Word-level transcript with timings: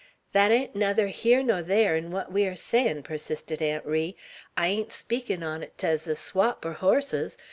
"Thet 0.33 0.49
ain't 0.49 0.75
nuther 0.75 1.09
here 1.09 1.43
nor 1.43 1.61
thar 1.61 1.95
in 1.95 2.09
what 2.09 2.31
we 2.31 2.41
air 2.45 2.55
sayin'," 2.55 3.03
persisted 3.03 3.61
Aunt 3.61 3.85
Ri. 3.85 4.17
"I 4.57 4.65
ain't 4.67 4.87
a 4.89 4.93
speakin' 4.93 5.43
on 5.43 5.61
't 5.77 5.87
ez 5.87 6.07
a 6.07 6.15
swap 6.15 6.65
er 6.65 6.73
hosses. 6.73 7.37